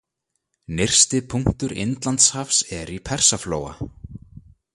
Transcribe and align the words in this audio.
Nyrsti 0.75 1.19
punktur 1.33 1.75
Indlandshafs 1.83 2.63
er 2.79 2.93
í 2.95 2.99
Persaflóa. 3.11 3.77